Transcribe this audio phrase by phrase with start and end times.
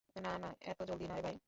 [0.15, 1.37] না না, এতো জলদি নারে ভাই।